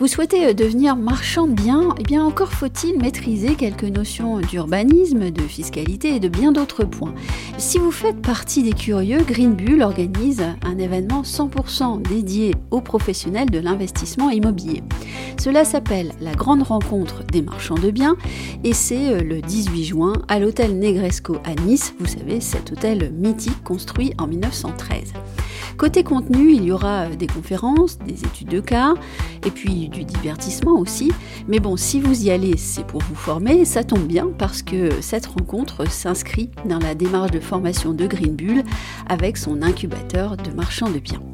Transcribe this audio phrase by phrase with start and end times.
[0.00, 5.30] Vous souhaitez euh, devenir marchand de biens Eh bien, encore faut-il maîtriser quelques notions d'urbanisme,
[5.30, 7.14] de fiscalité et de bien d'autres points.
[7.58, 13.50] Si vous faites partie des curieux, Green Bull organise un événement 100% dédié aux professionnels
[13.50, 14.82] de l'investissement immobilier.
[15.38, 18.16] Cela s'appelle la Grande Rencontre des marchands de biens
[18.64, 23.12] et c'est euh, le 18 juin à l'hôtel Negresco à Nice, vous savez, cet hôtel
[23.12, 25.12] mythique construit en 1913.
[25.76, 28.94] Côté contenu, il y aura euh, des conférences, des études de cas,
[29.44, 31.12] et puis du divertissement aussi.
[31.48, 35.00] Mais bon, si vous y allez, c'est pour vous former, ça tombe bien parce que
[35.00, 38.62] cette rencontre s'inscrit dans la démarche de formation de Green Bull
[39.08, 41.33] avec son incubateur de marchands de biens.